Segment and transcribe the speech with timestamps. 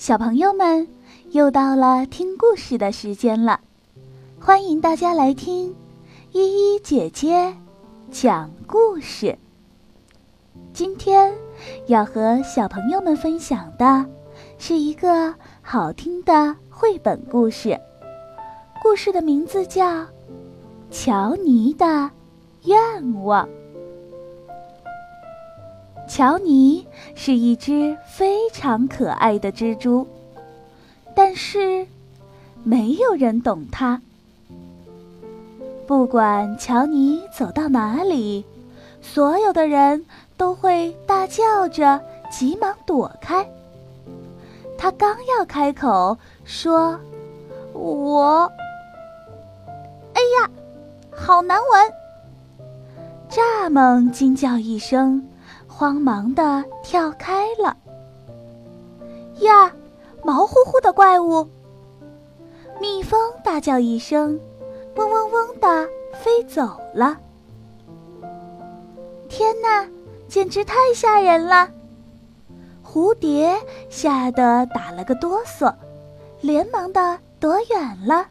[0.00, 0.88] 小朋友们，
[1.32, 3.60] 又到了听故事的时间了，
[4.40, 5.76] 欢迎大家来听
[6.32, 7.54] 依依姐姐
[8.10, 9.36] 讲故事。
[10.72, 11.30] 今天
[11.86, 14.06] 要和小朋友们分享的
[14.56, 17.78] 是一个好听的绘本故事，
[18.82, 19.84] 故事的名字叫
[20.90, 22.10] 《乔尼的
[22.64, 23.46] 愿望》。
[26.10, 26.84] 乔尼
[27.14, 30.04] 是一只非常可爱的蜘蛛，
[31.14, 31.86] 但是
[32.64, 34.02] 没有人懂它。
[35.86, 38.44] 不管乔尼走到哪里，
[39.00, 40.04] 所有的人
[40.36, 43.48] 都会大叫着，急忙躲开。
[44.76, 46.98] 他刚要开口说
[47.72, 48.50] ：“我……
[50.14, 50.50] 哎呀，
[51.12, 51.92] 好难闻！”
[53.30, 55.24] 蚱蜢惊叫一声。
[55.80, 57.74] 慌忙的跳开了。
[59.38, 59.72] 呀，
[60.22, 61.48] 毛乎乎的怪物！
[62.78, 64.38] 蜜蜂大叫一声，
[64.96, 65.88] 嗡嗡嗡的
[66.22, 67.16] 飞走了。
[69.30, 69.88] 天哪，
[70.28, 71.70] 简直太吓人了！
[72.84, 73.58] 蝴蝶
[73.88, 75.74] 吓得打了个哆嗦，
[76.42, 78.26] 连忙的躲远了。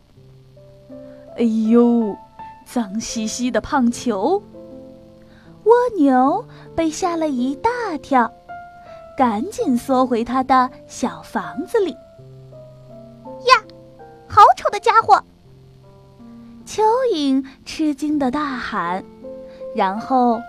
[1.35, 2.15] 哎呦，
[2.71, 4.39] 脏兮兮的胖球！
[5.69, 6.43] 蜗牛
[6.75, 7.69] 被吓了一大
[8.01, 8.31] 跳，
[9.15, 11.91] 赶紧缩回它的小房子里。
[13.45, 13.63] 呀，
[14.27, 15.21] 好丑的家伙！
[16.65, 16.81] 蚯
[17.13, 19.03] 蚓吃惊的大喊，
[19.75, 20.41] 然后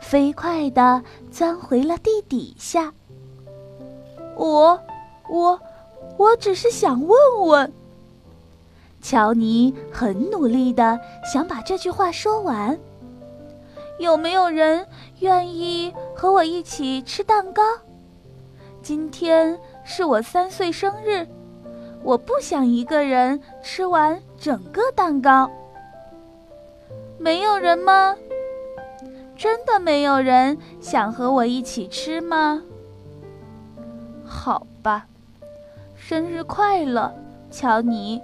[0.00, 2.92] 飞快地钻回了地底下。
[4.36, 4.78] 我，
[5.28, 5.58] 我，
[6.16, 7.72] 我只是想问问。
[9.02, 12.78] 乔尼很努力地想把这句话说完。
[14.00, 14.86] 有没有人
[15.18, 17.62] 愿意和我一起吃蛋糕？
[18.82, 21.26] 今天是我三岁生日，
[22.02, 25.50] 我不想一个人吃完整个蛋糕。
[27.18, 28.16] 没有人吗？
[29.36, 32.62] 真的没有人想和我一起吃吗？
[34.24, 35.06] 好吧，
[35.94, 37.14] 生日快乐，
[37.50, 38.18] 乔尼。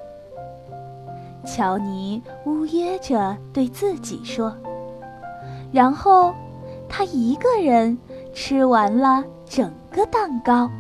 [1.44, 4.56] 乔尼呜咽着对自己说。
[5.72, 6.34] 然后，
[6.88, 7.98] 他一个人
[8.32, 10.70] 吃完了整个蛋糕。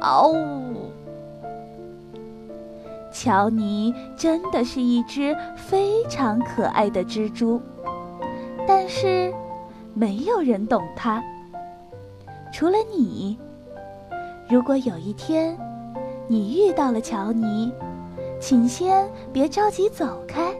[0.00, 0.34] 嗷！
[3.12, 7.60] 乔尼真的是一只非常可爱的蜘蛛，
[8.66, 9.34] 但是
[9.92, 11.22] 没有人懂它，
[12.52, 13.36] 除了你。
[14.48, 15.56] 如果有一天
[16.28, 17.72] 你遇到了乔尼，
[18.40, 20.54] 请先别着急走开，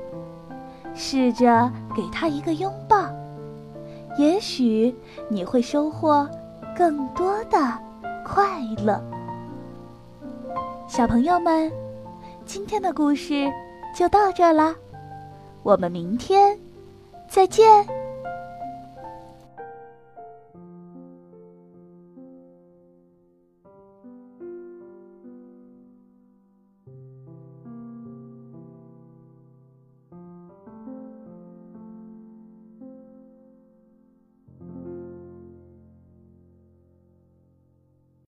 [0.95, 3.09] 试着给他一个拥抱。
[4.19, 4.94] 也许
[5.28, 6.28] 你会收获
[6.76, 7.59] 更多的
[8.25, 9.00] 快乐。
[10.88, 11.71] 小朋友们，
[12.44, 13.50] 今天的故事
[13.97, 14.75] 就到这了，
[15.62, 16.59] 我们明天
[17.28, 18.00] 再见。